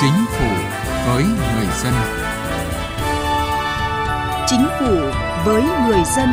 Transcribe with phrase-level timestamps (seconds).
[0.00, 0.48] Chính phủ
[1.06, 1.92] với người dân.
[4.46, 4.94] Chính phủ
[5.46, 6.28] với người dân.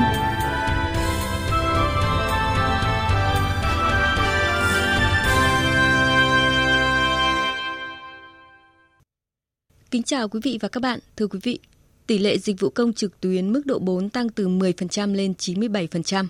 [9.91, 10.99] Kính chào quý vị và các bạn.
[11.17, 11.59] Thưa quý vị,
[12.07, 16.27] tỷ lệ dịch vụ công trực tuyến mức độ 4 tăng từ 10% lên 97%.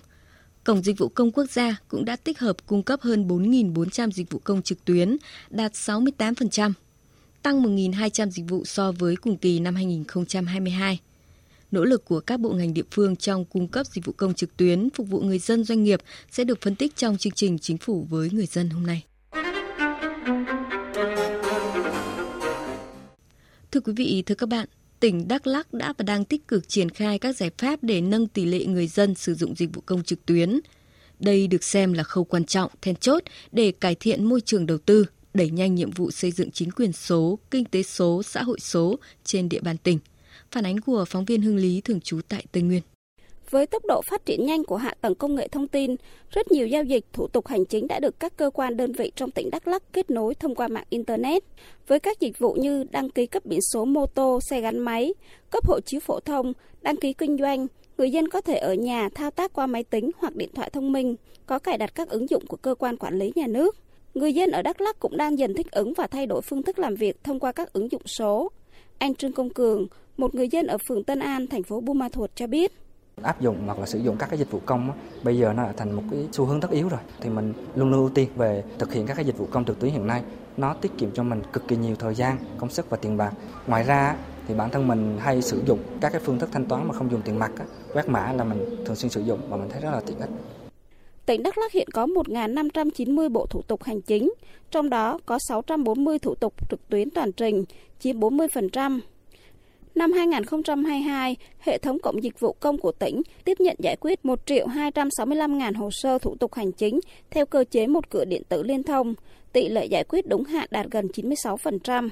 [0.64, 4.30] Cổng Dịch vụ Công Quốc gia cũng đã tích hợp cung cấp hơn 4.400 dịch
[4.30, 5.16] vụ công trực tuyến,
[5.50, 6.72] đạt 68%,
[7.48, 11.00] tăng 1.200 dịch vụ so với cùng kỳ năm 2022.
[11.70, 14.56] Nỗ lực của các bộ ngành địa phương trong cung cấp dịch vụ công trực
[14.56, 17.78] tuyến phục vụ người dân doanh nghiệp sẽ được phân tích trong chương trình Chính
[17.78, 19.04] phủ với người dân hôm nay.
[23.70, 24.68] Thưa quý vị, thưa các bạn,
[25.00, 28.26] tỉnh Đắk Lắk đã và đang tích cực triển khai các giải pháp để nâng
[28.26, 30.60] tỷ lệ người dân sử dụng dịch vụ công trực tuyến.
[31.18, 34.78] Đây được xem là khâu quan trọng, then chốt để cải thiện môi trường đầu
[34.78, 35.04] tư,
[35.38, 38.96] đẩy nhanh nhiệm vụ xây dựng chính quyền số, kinh tế số, xã hội số
[39.24, 39.98] trên địa bàn tỉnh.
[40.50, 42.82] Phản ánh của phóng viên Hưng Lý thường trú tại Tây Nguyên.
[43.50, 45.96] Với tốc độ phát triển nhanh của hạ tầng công nghệ thông tin,
[46.30, 49.12] rất nhiều giao dịch thủ tục hành chính đã được các cơ quan đơn vị
[49.16, 51.44] trong tỉnh Đắk Lắk kết nối thông qua mạng Internet.
[51.86, 55.14] Với các dịch vụ như đăng ký cấp biển số mô tô, xe gắn máy,
[55.50, 57.66] cấp hộ chiếu phổ thông, đăng ký kinh doanh,
[57.98, 60.92] người dân có thể ở nhà thao tác qua máy tính hoặc điện thoại thông
[60.92, 61.16] minh,
[61.46, 63.76] có cài đặt các ứng dụng của cơ quan quản lý nhà nước.
[64.18, 66.78] Người dân ở Đắk Lắk cũng đang dần thích ứng và thay đổi phương thức
[66.78, 68.50] làm việc thông qua các ứng dụng số.
[68.98, 72.08] Anh Trương Công Cường, một người dân ở phường Tân An, thành phố Buôn Ma
[72.08, 72.72] Thuột cho biết.
[73.22, 74.90] Áp dụng hoặc là sử dụng các cái dịch vụ công
[75.22, 77.00] bây giờ nó đã thành một cái xu hướng tất yếu rồi.
[77.20, 79.80] Thì mình luôn luôn ưu tiên về thực hiện các cái dịch vụ công trực
[79.80, 80.22] tuyến hiện nay.
[80.56, 83.32] Nó tiết kiệm cho mình cực kỳ nhiều thời gian công sức và tiền bạc.
[83.66, 84.16] Ngoài ra
[84.48, 87.10] thì bản thân mình hay sử dụng các cái phương thức thanh toán mà không
[87.10, 87.52] dùng tiền mặt
[87.92, 90.30] quét mã là mình thường xuyên sử dụng và mình thấy rất là tiện ích.
[91.28, 94.32] Tỉnh Đắk Lắk hiện có 1.590 bộ thủ tục hành chính,
[94.70, 97.64] trong đó có 640 thủ tục trực tuyến toàn trình,
[98.00, 99.00] chiếm 40%.
[99.94, 104.46] Năm 2022, hệ thống cổng dịch vụ công của tỉnh tiếp nhận giải quyết 1
[104.46, 107.00] triệu 265 ngàn hồ sơ thủ tục hành chính
[107.30, 109.14] theo cơ chế một cửa điện tử liên thông,
[109.52, 112.08] tỷ lệ giải quyết đúng hạn đạt gần 96%.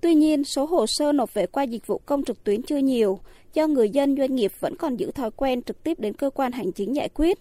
[0.00, 3.18] Tuy nhiên, số hồ sơ nộp về qua dịch vụ công trực tuyến chưa nhiều,
[3.54, 6.52] do người dân doanh nghiệp vẫn còn giữ thói quen trực tiếp đến cơ quan
[6.52, 7.38] hành chính giải quyết.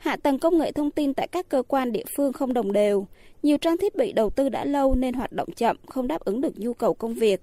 [0.00, 3.06] Hạ tầng công nghệ thông tin tại các cơ quan địa phương không đồng đều,
[3.42, 6.40] nhiều trang thiết bị đầu tư đã lâu nên hoạt động chậm, không đáp ứng
[6.40, 7.42] được nhu cầu công việc.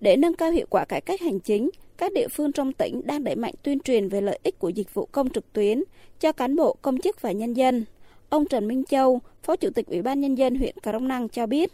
[0.00, 3.24] Để nâng cao hiệu quả cải cách hành chính, các địa phương trong tỉnh đang
[3.24, 5.82] đẩy mạnh tuyên truyền về lợi ích của dịch vụ công trực tuyến
[6.20, 7.84] cho cán bộ, công chức và nhân dân.
[8.28, 11.28] Ông Trần Minh Châu, Phó Chủ tịch Ủy ban Nhân dân huyện Cà Rông Năng
[11.28, 11.72] cho biết.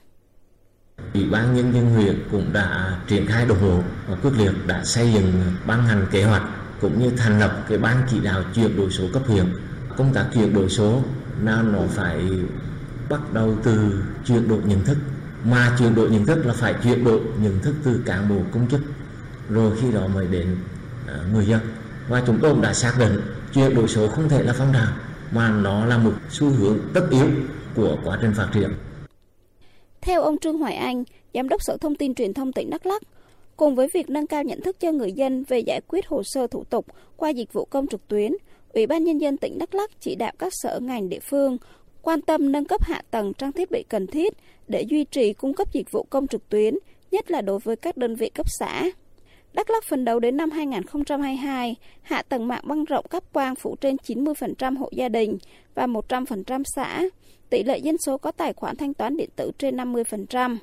[1.15, 3.78] Ủy ban Nhân dân huyện cũng đã triển khai đồng bộ
[4.09, 5.32] và quyết liệt đã xây dựng
[5.66, 6.43] ban hành kế hoạch
[6.81, 9.44] cũng như thành lập cái ban chỉ đạo chuyển đổi số cấp huyện.
[9.97, 11.03] Công tác chuyển đổi số
[11.43, 12.29] là nó phải
[13.11, 14.99] bắt đầu từ chuyển đổi nhận thức
[15.45, 18.69] mà chuyển đổi nhận thức là phải chuyển đổi nhận thức từ cán bộ công
[18.71, 18.81] chức
[19.49, 20.57] rồi khi đó mới đến
[21.05, 21.61] uh, người dân
[22.09, 23.21] và chúng tôi cũng đã xác định
[23.55, 24.93] chuyển đổi số không thể là phong trào
[25.33, 27.27] mà nó là một xu hướng tất yếu
[27.75, 28.71] của quá trình phát triển.
[30.01, 31.05] Theo ông Trương Hoài Anh,
[31.35, 33.03] Giám đốc Sở Thông tin Truyền thông tỉnh Đắk Lắk,
[33.57, 36.47] cùng với việc nâng cao nhận thức cho người dân về giải quyết hồ sơ
[36.47, 36.87] thủ tục
[37.17, 38.33] qua dịch vụ công trực tuyến,
[38.72, 41.56] Ủy ban Nhân dân tỉnh Đắk Lắk chỉ đạo các sở ngành địa phương
[42.03, 44.33] quan tâm nâng cấp hạ tầng trang thiết bị cần thiết
[44.69, 46.75] để duy trì cung cấp dịch vụ công trực tuyến,
[47.11, 48.84] nhất là đối với các đơn vị cấp xã.
[49.53, 53.77] Đắk Lắk phấn đấu đến năm 2022, hạ tầng mạng băng rộng cấp quang phủ
[53.81, 55.38] trên 90% hộ gia đình
[55.75, 57.03] và 100% xã,
[57.50, 60.56] tỷ lệ dân số có tài khoản thanh toán điện tử trên 50%.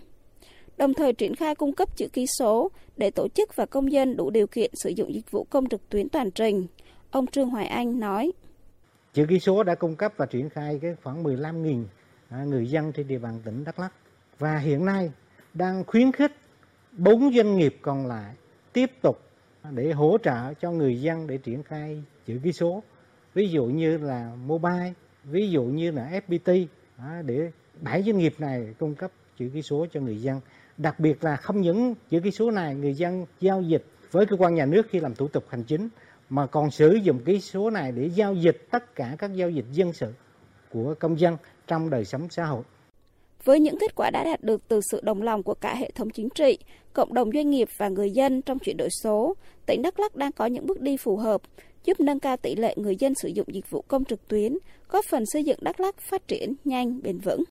[0.78, 4.18] Đồng thời triển khai cung cấp chữ ký số để tổ chức và công dân
[4.18, 6.68] đủ điều kiện sử dụng dịch vụ công trực tuyến toàn trình.
[7.12, 8.32] Ông Trương Hoài Anh nói.
[9.14, 11.84] Chữ ký số đã cung cấp và triển khai cái khoảng 15.000
[12.30, 13.94] à, người dân trên địa bàn tỉnh Đắk Lắk.
[14.40, 15.12] Và hiện nay
[15.54, 16.32] đang khuyến khích
[16.92, 18.36] bốn doanh nghiệp còn lại
[18.74, 19.20] tiếp tục
[19.72, 22.84] để hỗ trợ cho người dân để triển khai chữ ký số.
[23.34, 24.94] Ví dụ như là mobile,
[25.24, 26.66] ví dụ như là fpt
[26.98, 27.52] à, để
[27.82, 30.42] bảy doanh nghiệp này cung cấp chữ ký số cho người dân.
[30.78, 34.36] Đặc biệt là không những chữ ký số này người dân giao dịch với cơ
[34.40, 35.90] quan nhà nước khi làm thủ tục hành chính
[36.30, 39.66] mà còn sử dụng cái số này để giao dịch tất cả các giao dịch
[39.72, 40.14] dân sự
[40.70, 41.38] của công dân
[41.68, 42.64] trong đời sống xã hội.
[43.44, 46.10] Với những kết quả đã đạt được từ sự đồng lòng của cả hệ thống
[46.10, 46.58] chính trị,
[46.94, 49.36] cộng đồng doanh nghiệp và người dân trong chuyển đổi số,
[49.66, 51.42] tỉnh Đắk Lắk đang có những bước đi phù hợp,
[51.86, 54.58] giúp nâng cao tỷ lệ người dân sử dụng dịch vụ công trực tuyến,
[54.90, 57.44] góp phần xây dựng Đắk Lắk phát triển nhanh, bền vững.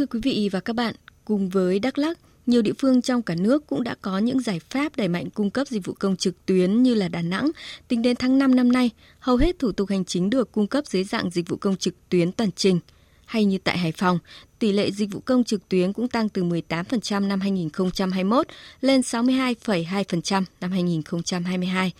[0.00, 0.94] Thưa quý vị và các bạn,
[1.24, 4.60] cùng với Đắk Lắk, nhiều địa phương trong cả nước cũng đã có những giải
[4.70, 7.50] pháp đẩy mạnh cung cấp dịch vụ công trực tuyến như là Đà Nẵng.
[7.88, 10.86] Tính đến tháng 5 năm nay, hầu hết thủ tục hành chính được cung cấp
[10.86, 12.80] dưới dạng dịch vụ công trực tuyến toàn trình.
[13.26, 14.18] Hay như tại Hải Phòng,
[14.58, 18.46] tỷ lệ dịch vụ công trực tuyến cũng tăng từ 18% năm 2021
[18.80, 21.92] lên 62,2% năm 2022.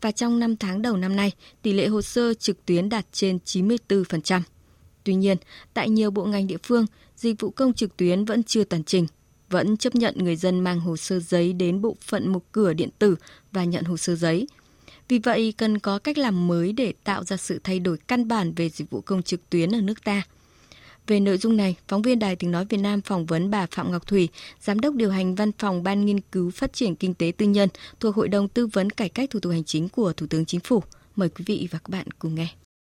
[0.00, 1.32] Và trong 5 tháng đầu năm nay,
[1.62, 4.40] tỷ lệ hồ sơ trực tuyến đạt trên 94%.
[5.10, 5.36] Tuy nhiên,
[5.74, 6.86] tại nhiều bộ ngành địa phương,
[7.16, 9.06] dịch vụ công trực tuyến vẫn chưa toàn trình,
[9.48, 12.88] vẫn chấp nhận người dân mang hồ sơ giấy đến bộ phận một cửa điện
[12.98, 13.16] tử
[13.52, 14.46] và nhận hồ sơ giấy.
[15.08, 18.52] Vì vậy, cần có cách làm mới để tạo ra sự thay đổi căn bản
[18.54, 20.22] về dịch vụ công trực tuyến ở nước ta.
[21.06, 23.92] Về nội dung này, phóng viên Đài Tiếng Nói Việt Nam phỏng vấn bà Phạm
[23.92, 24.28] Ngọc Thủy,
[24.60, 27.68] Giám đốc điều hành Văn phòng Ban Nghiên cứu Phát triển Kinh tế Tư nhân
[28.00, 30.60] thuộc Hội đồng Tư vấn Cải cách Thủ tục Hành chính của Thủ tướng Chính
[30.60, 30.82] phủ.
[31.16, 32.48] Mời quý vị và các bạn cùng nghe.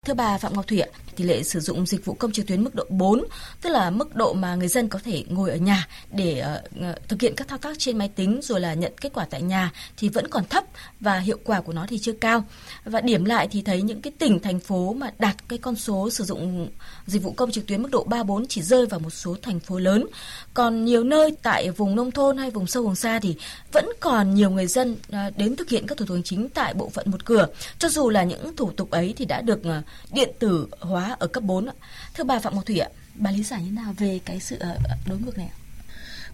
[0.04, 2.64] Thưa bà Phạm Ngọc Thủy ạ, tỷ lệ sử dụng dịch vụ công trực tuyến
[2.64, 3.24] mức độ 4,
[3.62, 6.44] tức là mức độ mà người dân có thể ngồi ở nhà để
[6.78, 9.42] uh, thực hiện các thao tác trên máy tính rồi là nhận kết quả tại
[9.42, 10.64] nhà thì vẫn còn thấp
[11.00, 12.44] và hiệu quả của nó thì chưa cao.
[12.84, 16.10] Và điểm lại thì thấy những cái tỉnh thành phố mà đạt cái con số
[16.10, 16.68] sử dụng
[17.06, 19.60] dịch vụ công trực tuyến mức độ 3 4 chỉ rơi vào một số thành
[19.60, 20.06] phố lớn.
[20.54, 23.36] Còn nhiều nơi tại vùng nông thôn hay vùng sâu vùng xa thì
[23.72, 26.74] vẫn còn nhiều người dân uh, đến thực hiện các thủ tục hành chính tại
[26.74, 27.46] bộ phận một cửa.
[27.78, 31.26] Cho dù là những thủ tục ấy thì đã được uh, điện tử hóa ở
[31.26, 31.68] cấp 4.
[32.14, 34.56] Thưa bà Phạm Ngọc Thủy ạ, bà lý giải như thế nào về cái sự
[34.58, 34.76] ờ,
[35.08, 35.56] đối ngược này ạ?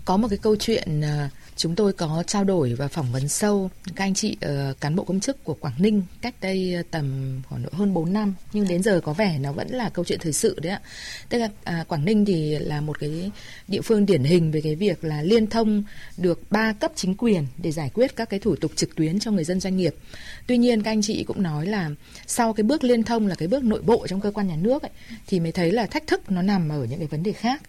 [0.05, 1.31] Có một cái câu chuyện à,
[1.61, 5.05] chúng tôi có trao đổi và phỏng vấn sâu các anh chị uh, cán bộ
[5.05, 8.69] công chức của Quảng Ninh cách đây ờ, tầm khoảng độ hơn 4 năm nhưng
[8.69, 10.81] đến giờ có vẻ nó vẫn là câu chuyện thời sự đấy ạ.
[11.29, 13.31] Tức là à, Quảng Ninh thì là một cái
[13.69, 15.83] địa phương điển hình về cái việc là liên thông
[16.17, 19.31] được ba cấp chính quyền để giải quyết các cái thủ tục trực tuyến cho
[19.31, 19.95] người dân doanh nghiệp.
[20.47, 21.91] Tuy nhiên các anh chị cũng nói là
[22.27, 24.83] sau cái bước liên thông là cái bước nội bộ trong cơ quan nhà nước
[24.83, 24.91] ấy,
[25.27, 27.63] thì mới thấy là thách thức nó nằm ở những cái vấn đề khác.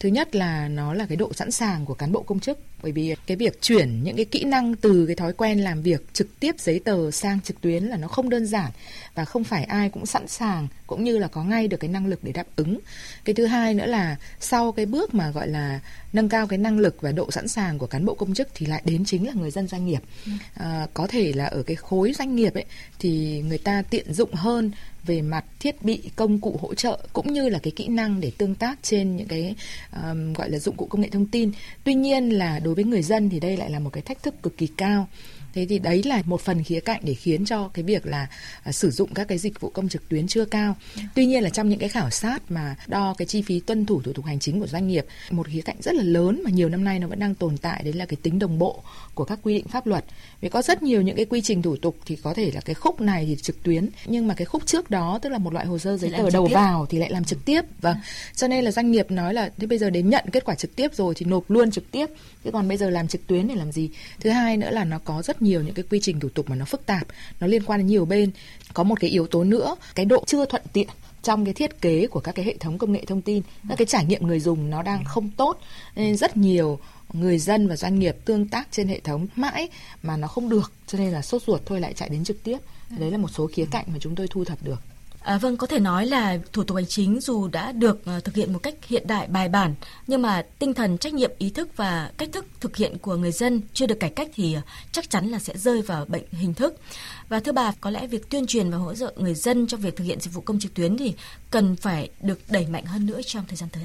[0.00, 2.58] Thứ nhất là nó là cái độ sẵn sàng của cán bộ công chức.
[2.82, 6.14] Bởi vì cái việc chuyển những cái kỹ năng từ cái thói quen làm việc
[6.14, 8.70] trực tiếp giấy tờ sang trực tuyến là nó không đơn giản
[9.18, 12.06] và không phải ai cũng sẵn sàng cũng như là có ngay được cái năng
[12.06, 12.78] lực để đáp ứng.
[13.24, 15.80] Cái thứ hai nữa là sau cái bước mà gọi là
[16.12, 18.66] nâng cao cái năng lực và độ sẵn sàng của cán bộ công chức thì
[18.66, 20.02] lại đến chính là người dân doanh nghiệp.
[20.26, 20.32] Ừ.
[20.54, 22.64] À, có thể là ở cái khối doanh nghiệp ấy
[22.98, 24.70] thì người ta tiện dụng hơn
[25.06, 28.32] về mặt thiết bị công cụ hỗ trợ cũng như là cái kỹ năng để
[28.38, 29.54] tương tác trên những cái
[30.02, 31.50] um, gọi là dụng cụ công nghệ thông tin
[31.84, 34.42] tuy nhiên là đối với người dân thì đây lại là một cái thách thức
[34.42, 35.08] cực kỳ cao
[35.58, 38.28] thế thì đấy là một phần khía cạnh để khiến cho cái việc là
[38.68, 40.76] uh, sử dụng các cái dịch vụ công trực tuyến chưa cao.
[41.14, 44.02] Tuy nhiên là trong những cái khảo sát mà đo cái chi phí tuân thủ
[44.02, 46.68] thủ tục hành chính của doanh nghiệp một khía cạnh rất là lớn mà nhiều
[46.68, 48.82] năm nay nó vẫn đang tồn tại đấy là cái tính đồng bộ
[49.14, 50.04] của các quy định pháp luật.
[50.40, 52.74] Vì có rất nhiều những cái quy trình thủ tục thì có thể là cái
[52.74, 55.66] khúc này thì trực tuyến nhưng mà cái khúc trước đó tức là một loại
[55.66, 56.54] hồ sơ giấy tờ đầu tiếp.
[56.54, 57.62] vào thì lại làm trực tiếp.
[57.80, 57.96] Vâng.
[57.96, 58.02] À.
[58.36, 60.76] cho nên là doanh nghiệp nói là thế bây giờ đến nhận kết quả trực
[60.76, 62.06] tiếp rồi thì nộp luôn trực tiếp
[62.44, 63.90] chứ còn bây giờ làm trực tuyến để làm gì?
[64.20, 66.50] Thứ hai nữa là nó có rất nhiều nhiều những cái quy trình thủ tục
[66.50, 67.06] mà nó phức tạp,
[67.40, 68.30] nó liên quan đến nhiều bên.
[68.74, 70.88] Có một cái yếu tố nữa, cái độ chưa thuận tiện
[71.22, 73.86] trong cái thiết kế của các cái hệ thống công nghệ thông tin, các cái
[73.86, 75.60] trải nghiệm người dùng nó đang không tốt.
[75.96, 76.78] Nên rất nhiều
[77.12, 79.68] người dân và doanh nghiệp tương tác trên hệ thống mãi
[80.02, 82.58] mà nó không được, cho nên là sốt ruột thôi lại chạy đến trực tiếp.
[82.98, 84.82] Đấy là một số khía cạnh mà chúng tôi thu thập được.
[85.28, 88.34] À, vâng, có thể nói là thủ tục hành chính dù đã được uh, thực
[88.34, 89.74] hiện một cách hiện đại bài bản,
[90.06, 93.32] nhưng mà tinh thần trách nhiệm, ý thức và cách thức thực hiện của người
[93.32, 96.54] dân chưa được cải cách thì uh, chắc chắn là sẽ rơi vào bệnh hình
[96.54, 96.80] thức.
[97.28, 99.96] Và thưa bà, có lẽ việc tuyên truyền và hỗ trợ người dân trong việc
[99.96, 101.14] thực hiện dịch vụ công trực tuyến thì
[101.50, 103.82] cần phải được đẩy mạnh hơn nữa trong thời gian tới.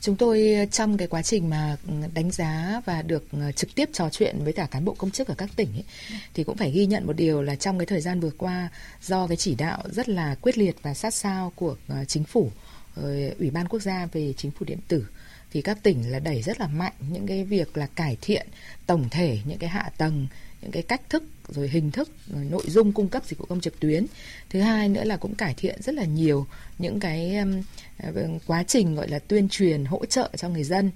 [0.00, 3.74] Chúng tôi ờ, trong cái quá trình mà ừ, đánh giá và được ờ, trực
[3.74, 5.84] tiếp trò chuyện với cả cán bộ công chức ở các tỉnh ấy,
[6.34, 8.68] thì cũng phải ghi nhận một điều là trong cái thời gian vừa qua
[9.02, 12.50] do cái chỉ đạo rất là quyết liệt và sát sao của ờ, chính phủ,
[13.38, 15.06] ủy ban quốc gia về chính phủ điện tử
[15.52, 18.46] thì các tỉnh là đẩy rất là mạnh những cái việc là cải thiện
[18.86, 20.26] tổng thể những cái hạ tầng
[20.62, 23.60] những cái cách thức rồi hình thức rồi nội dung cung cấp dịch vụ công
[23.60, 24.06] trực tuyến.
[24.50, 26.46] Thứ hai nữa là cũng cải thiện rất là nhiều
[26.78, 30.90] những cái um, quá trình gọi là tuyên truyền hỗ trợ cho người dân.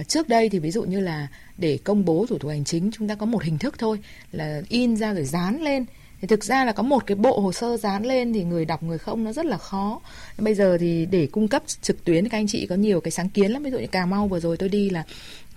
[0.00, 2.90] Uh, trước đây thì ví dụ như là để công bố thủ tục hành chính
[2.92, 3.98] chúng ta có một hình thức thôi
[4.32, 5.84] là in ra rồi dán lên.
[6.20, 8.82] Thì thực ra là có một cái bộ hồ sơ dán lên thì người đọc
[8.82, 10.00] người không nó rất là khó.
[10.38, 13.28] Bây giờ thì để cung cấp trực tuyến các anh chị có nhiều cái sáng
[13.28, 13.62] kiến lắm.
[13.62, 15.04] Ví dụ như cà mau vừa rồi tôi đi là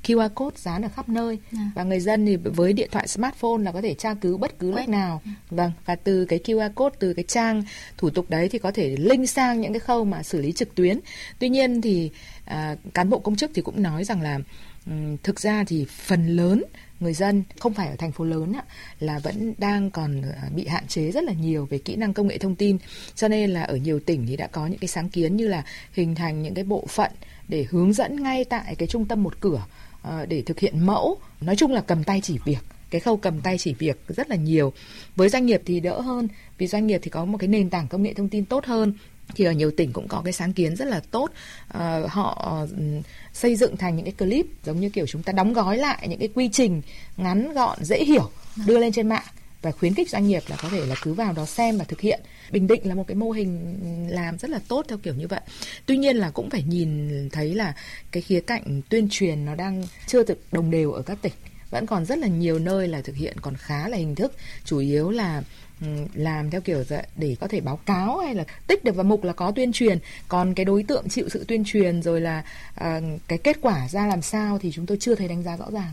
[0.07, 1.39] QR code dán ở khắp nơi.
[1.53, 1.71] À.
[1.75, 4.71] và người dân thì với điện thoại smartphone là có thể tra cứu bất cứ
[4.71, 5.21] lúc nào.
[5.25, 5.31] Ừ.
[5.49, 7.63] vâng và từ cái QR code từ cái trang
[7.97, 10.75] thủ tục đấy thì có thể link sang những cái khâu mà xử lý trực
[10.75, 10.99] tuyến.
[11.39, 12.11] Tuy nhiên thì
[12.45, 14.39] à, cán bộ công chức thì cũng nói rằng là
[14.85, 16.63] um, thực ra thì phần lớn
[16.99, 18.53] người dân không phải ở thành phố lớn
[18.99, 22.27] là vẫn đang còn à, bị hạn chế rất là nhiều về kỹ năng công
[22.27, 22.77] nghệ thông tin.
[23.15, 25.63] Cho nên là ở nhiều tỉnh thì đã có những cái sáng kiến như là
[25.91, 27.11] hình thành những cái bộ phận
[27.47, 29.65] để hướng dẫn ngay tại cái trung tâm một cửa
[30.01, 32.59] Ờ, để thực hiện mẫu nói chung là cầm tay chỉ việc.
[32.89, 34.73] Cái khâu cầm tay chỉ việc rất là nhiều.
[35.15, 36.27] Với doanh nghiệp thì đỡ hơn
[36.57, 38.93] vì doanh nghiệp thì có một cái nền tảng công nghệ thông tin tốt hơn
[39.35, 41.31] thì ở nhiều tỉnh cũng có cái sáng kiến rất là tốt.
[41.67, 43.01] À, họ ừ,
[43.33, 46.19] xây dựng thành những cái clip giống như kiểu chúng ta đóng gói lại những
[46.19, 46.81] cái quy trình
[47.17, 48.29] ngắn gọn dễ hiểu
[48.65, 49.25] đưa lên trên mạng
[49.61, 52.01] và khuyến khích doanh nghiệp là có thể là cứ vào đó xem và thực
[52.01, 52.19] hiện.
[52.51, 53.77] Bình định là một cái mô hình
[54.09, 55.41] làm rất là tốt theo kiểu như vậy.
[55.85, 57.75] Tuy nhiên là cũng phải nhìn thấy là
[58.11, 61.33] cái khía cạnh tuyên truyền nó đang chưa được đồng đều ở các tỉnh.
[61.69, 64.33] Vẫn còn rất là nhiều nơi là thực hiện còn khá là hình thức.
[64.65, 65.43] Chủ yếu là
[65.81, 69.03] ừ, làm theo kiểu dạ, để có thể báo cáo hay là tích được vào
[69.03, 69.99] mục là có tuyên truyền.
[70.27, 74.07] Còn cái đối tượng chịu sự tuyên truyền rồi là uh, cái kết quả ra
[74.07, 75.91] làm sao thì chúng tôi chưa thấy đánh giá rõ ràng.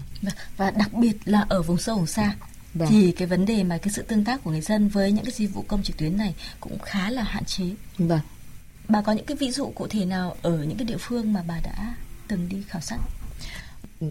[0.57, 2.35] Và đặc biệt là ở vùng sâu vùng xa
[2.75, 2.89] Vâng.
[2.91, 5.33] thì cái vấn đề mà cái sự tương tác của người dân với những cái
[5.35, 7.65] dịch vụ công trực tuyến này cũng khá là hạn chế.
[7.99, 8.21] Vâng.
[8.89, 11.45] Bà có những cái ví dụ cụ thể nào ở những cái địa phương mà
[11.49, 11.95] bà đã
[12.29, 12.99] từng đi khảo sát?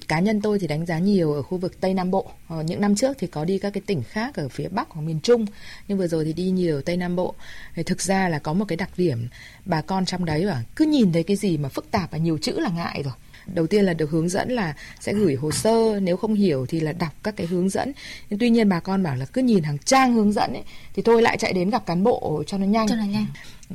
[0.08, 2.32] cá nhân tôi thì đánh giá nhiều ở khu vực Tây Nam Bộ.
[2.48, 5.02] Ờ, những năm trước thì có đi các cái tỉnh khác ở phía Bắc hoặc
[5.02, 5.46] miền Trung,
[5.88, 7.36] nhưng vừa rồi thì đi nhiều Tây Nam Bộ.
[7.76, 9.28] Thì thực ra là có một cái đặc điểm
[9.66, 12.38] bà con trong đấy bảo cứ nhìn thấy cái gì mà phức tạp và nhiều
[12.38, 13.14] chữ là ngại rồi
[13.48, 16.80] đầu tiên là được hướng dẫn là sẽ gửi hồ sơ nếu không hiểu thì
[16.80, 17.92] là đọc các cái hướng dẫn.
[18.30, 21.02] Nhưng tuy nhiên bà con bảo là cứ nhìn hàng trang hướng dẫn ấy, thì
[21.02, 22.88] tôi lại chạy đến gặp cán bộ cho nó nhanh.
[22.88, 23.26] Cho nó nhanh.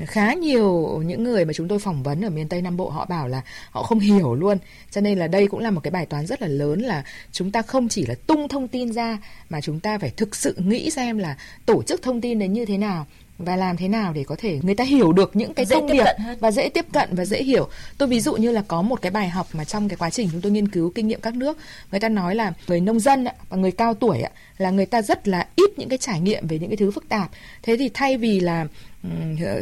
[0.06, 3.06] Khá nhiều những người mà chúng tôi phỏng vấn ở miền Tây Nam Bộ họ
[3.06, 4.58] bảo là họ không hiểu luôn.
[4.90, 7.50] Cho nên là đây cũng là một cái bài toán rất là lớn là chúng
[7.50, 9.18] ta không chỉ là tung thông tin ra
[9.50, 12.64] mà chúng ta phải thực sự nghĩ xem là tổ chức thông tin đến như
[12.64, 13.06] thế nào
[13.38, 15.92] và làm thế nào để có thể người ta hiểu được những cái dễ thông
[15.92, 16.38] điệp hơn.
[16.40, 17.68] và dễ tiếp cận và dễ hiểu.
[17.98, 20.28] Tôi ví dụ như là có một cái bài học mà trong cái quá trình
[20.32, 21.58] chúng tôi nghiên cứu kinh nghiệm các nước,
[21.90, 24.22] người ta nói là người nông dân và người cao tuổi
[24.58, 27.08] là người ta rất là ít những cái trải nghiệm về những cái thứ phức
[27.08, 27.30] tạp.
[27.62, 28.66] Thế thì thay vì là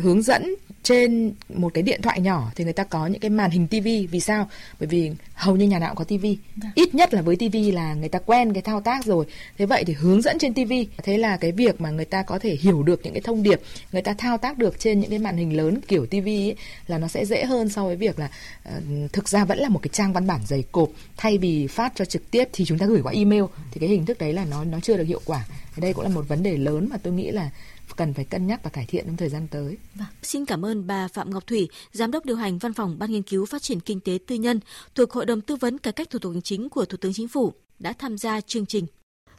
[0.03, 0.55] hướng dẫn
[0.87, 4.07] trên một cái điện thoại nhỏ thì người ta có những cái màn hình tivi
[4.07, 4.49] vì sao?
[4.81, 6.71] Bởi vì hầu như nhà nào cũng có tivi vâng.
[6.75, 9.27] ít nhất là với tivi là người ta quen cái thao tác rồi.
[9.59, 12.39] Thế vậy thì hướng dẫn trên tivi thế là cái việc mà người ta có
[12.39, 13.61] thể hiểu được những cái thông điệp
[13.93, 16.55] người ta thao tác được trên những cái màn hình lớn kiểu tivi
[16.87, 18.31] là nó sẽ dễ hơn so với việc là
[18.69, 20.89] uh, thực ra vẫn là một cái trang văn bản dày cộp.
[21.17, 23.45] Thay vì phát cho trực tiếp thì chúng ta gửi qua email.
[23.71, 25.45] Thì cái hình thức đấy là nó nó chưa được hiệu quả.
[25.77, 27.51] Đây cũng là một vấn đề lớn mà tôi nghĩ là
[27.97, 29.77] cần phải cân nhắc và cải thiện trong thời gian tới.
[29.95, 30.09] Vâng.
[30.23, 33.23] Xin cảm ơn bà Phạm Ngọc Thủy, Giám đốc điều hành Văn phòng Ban nghiên
[33.23, 34.61] cứu phát triển kinh tế tư nhân
[34.95, 37.29] thuộc Hội đồng tư vấn cải cách thủ tục hành chính của Thủ tướng Chính
[37.29, 38.87] phủ đã tham gia chương trình.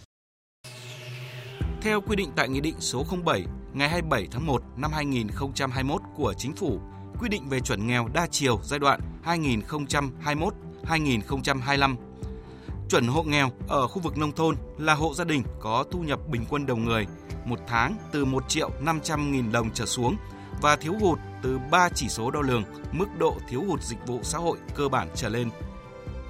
[1.81, 6.35] Theo quy định tại Nghị định số 07 ngày 27 tháng 1 năm 2021 của
[6.39, 6.81] Chính phủ,
[7.21, 11.97] quy định về chuẩn nghèo đa chiều giai đoạn 2021-2025.
[12.89, 16.29] Chuẩn hộ nghèo ở khu vực nông thôn là hộ gia đình có thu nhập
[16.29, 17.07] bình quân đầu người
[17.45, 20.17] một tháng từ 1 triệu 500 nghìn đồng trở xuống
[20.63, 24.21] và thiếu hụt từ 3 chỉ số đo lường mức độ thiếu hụt dịch vụ
[24.23, 25.51] xã hội cơ bản trở lên.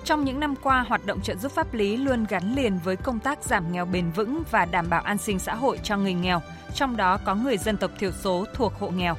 [0.05, 3.21] Trong những năm qua, hoạt động trợ giúp pháp lý luôn gắn liền với công
[3.21, 6.41] tác giảm nghèo bền vững và đảm bảo an sinh xã hội cho người nghèo,
[6.75, 9.17] trong đó có người dân tộc thiểu số thuộc hộ nghèo.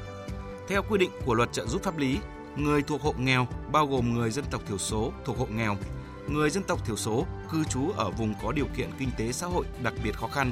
[0.68, 2.18] Theo quy định của luật trợ giúp pháp lý,
[2.56, 5.76] người thuộc hộ nghèo bao gồm người dân tộc thiểu số thuộc hộ nghèo,
[6.28, 9.46] người dân tộc thiểu số cư trú ở vùng có điều kiện kinh tế xã
[9.46, 10.50] hội đặc biệt khó khăn,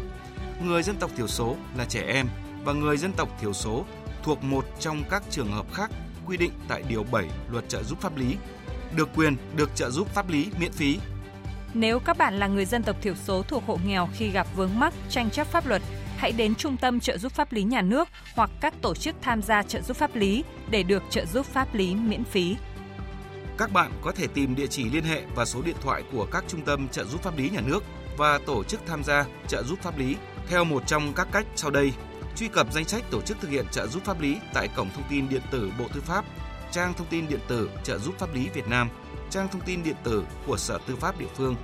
[0.65, 2.27] người dân tộc thiểu số là trẻ em
[2.65, 3.85] và người dân tộc thiểu số
[4.25, 5.91] thuộc một trong các trường hợp khác
[6.27, 8.37] quy định tại Điều 7 Luật trợ giúp pháp lý
[8.97, 10.99] được quyền được trợ giúp pháp lý miễn phí.
[11.75, 14.79] Nếu các bạn là người dân tộc thiểu số thuộc hộ nghèo khi gặp vướng
[14.79, 15.83] mắc tranh chấp pháp luật,
[16.17, 19.43] hãy đến Trung tâm trợ giúp pháp lý nhà nước hoặc các tổ chức tham
[19.43, 22.57] gia trợ giúp pháp lý để được trợ giúp pháp lý miễn phí.
[23.59, 26.45] Các bạn có thể tìm địa chỉ liên hệ và số điện thoại của các
[26.49, 27.85] trung tâm trợ giúp pháp lý nhà nước
[28.17, 30.17] và tổ chức tham gia trợ giúp pháp lý
[30.49, 31.93] theo một trong các cách sau đây.
[32.37, 35.05] Truy cập danh sách tổ chức thực hiện trợ giúp pháp lý tại cổng thông
[35.11, 36.25] tin điện tử Bộ Tư pháp
[36.73, 38.89] trang thông tin điện tử trợ giúp pháp lý Việt Nam,
[39.31, 41.57] trang thông tin điện tử của Sở Tư pháp địa phương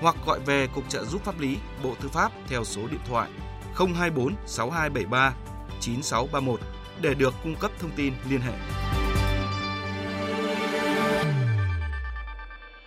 [0.00, 3.30] hoặc gọi về Cục trợ giúp pháp lý Bộ Tư pháp theo số điện thoại
[3.74, 5.34] 024 6273
[5.80, 6.60] 9631
[7.00, 8.79] để được cung cấp thông tin liên hệ.